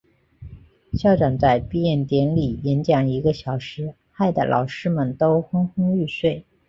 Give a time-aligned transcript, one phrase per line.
[0.97, 6.43] 校长在毕业典礼演讲一个小时，害得老师们都昏昏欲睡。